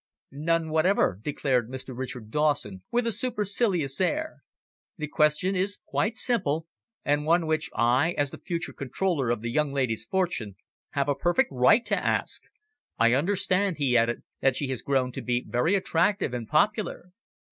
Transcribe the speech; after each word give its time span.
"None 0.31 0.69
whatever," 0.71 1.19
declared 1.21 1.69
Mr. 1.69 1.95
Richard 1.95 2.31
Dawson, 2.31 2.81
with 2.89 3.05
a 3.05 3.11
supercilious 3.11 4.01
air. 4.01 4.41
"The 4.97 5.05
question 5.07 5.55
is 5.55 5.77
quite 5.85 6.17
simple, 6.17 6.65
and 7.05 7.23
one 7.23 7.45
which 7.45 7.69
I, 7.75 8.13
as 8.17 8.31
the 8.31 8.39
future 8.39 8.73
controller 8.73 9.29
of 9.29 9.41
the 9.43 9.51
young 9.51 9.71
lady's 9.71 10.05
fortune, 10.05 10.55
have 10.93 11.07
a 11.07 11.13
perfect 11.13 11.49
right 11.51 11.85
to 11.85 11.95
ask. 12.03 12.41
I 12.97 13.13
understand," 13.13 13.77
he 13.77 13.95
added, 13.95 14.23
"that 14.41 14.55
she 14.55 14.69
has 14.69 14.81
grown 14.81 15.11
to 15.11 15.21
be 15.21 15.45
very 15.47 15.75
attractive 15.75 16.33
and 16.33 16.47
popular." 16.47 17.11